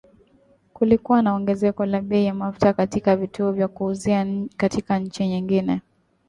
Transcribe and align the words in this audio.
Kulikuwa 0.73 1.21
na 1.21 1.33
ongezeko 1.33 1.85
la 1.85 2.01
bei 2.01 2.25
ya 2.25 2.33
mafuta 2.33 2.73
katika 2.73 3.15
vituo 3.15 3.51
vya 3.51 3.67
kuuzia 3.67 4.47
katika 4.57 4.99
nchi 4.99 5.27
nyingine 5.27 5.81